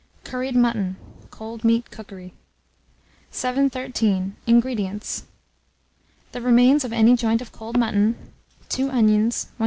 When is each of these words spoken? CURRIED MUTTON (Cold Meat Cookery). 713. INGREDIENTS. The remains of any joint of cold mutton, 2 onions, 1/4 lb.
CURRIED 0.23 0.55
MUTTON 0.55 0.95
(Cold 1.29 1.63
Meat 1.63 1.91
Cookery). 1.91 2.33
713. 3.29 4.35
INGREDIENTS. 4.47 5.25
The 6.31 6.41
remains 6.41 6.83
of 6.83 6.91
any 6.91 7.15
joint 7.15 7.39
of 7.39 7.51
cold 7.51 7.77
mutton, 7.77 8.15
2 8.69 8.89
onions, 8.89 9.49
1/4 9.55 9.57
lb. 9.59 9.59